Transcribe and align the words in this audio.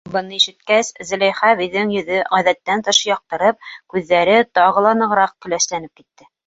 Быны 0.13 0.35
ишеткәс, 0.37 0.87
Зөләйха 1.09 1.51
әбейҙең 1.57 1.93
йөҙө 1.97 2.23
ғәҙәттән 2.37 2.83
тыш 2.89 3.03
яҡтырып, 3.11 3.71
күҙҙәре 3.95 4.43
тағы 4.61 4.89
ла 4.89 4.99
нығыраҡ 5.05 5.39
көләсләнеп 5.47 5.99
китте. 6.03 6.33